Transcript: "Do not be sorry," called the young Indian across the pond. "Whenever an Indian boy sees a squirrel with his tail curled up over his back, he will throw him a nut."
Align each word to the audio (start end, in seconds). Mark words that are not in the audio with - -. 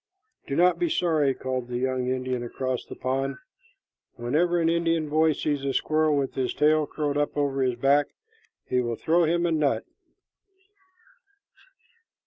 "Do 0.47 0.55
not 0.55 0.79
be 0.79 0.89
sorry," 0.89 1.35
called 1.35 1.67
the 1.67 1.77
young 1.77 2.07
Indian 2.07 2.41
across 2.41 2.83
the 2.83 2.95
pond. 2.95 3.35
"Whenever 4.15 4.59
an 4.59 4.67
Indian 4.67 5.09
boy 5.09 5.33
sees 5.33 5.63
a 5.63 5.73
squirrel 5.75 6.17
with 6.17 6.33
his 6.33 6.55
tail 6.55 6.87
curled 6.87 7.19
up 7.19 7.37
over 7.37 7.61
his 7.61 7.75
back, 7.75 8.07
he 8.65 8.81
will 8.81 8.95
throw 8.95 9.25
him 9.25 9.45
a 9.45 9.51
nut." 9.51 9.85